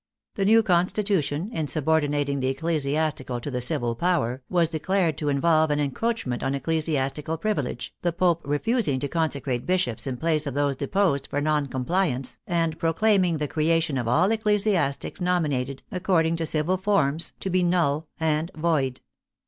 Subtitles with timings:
[0.33, 5.29] The new constitu tion, in subordinating the ecclesiastical to the civil power, was declared to
[5.29, 10.47] involve an encroachment on ecclesias tical privilege, the Pope refusing to consecrate bishops in place
[10.47, 15.83] of those deposed for non compliance, and pro claiming the creation of all ecclesiastics nominated
[15.91, 19.01] ac cording to civil forms to be null and void.